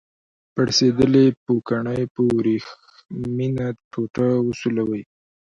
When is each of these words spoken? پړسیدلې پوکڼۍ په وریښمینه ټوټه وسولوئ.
پړسیدلې 0.53 1.25
پوکڼۍ 1.43 2.01
په 2.13 2.19
وریښمینه 2.35 3.67
ټوټه 3.91 4.27
وسولوئ. 4.47 5.03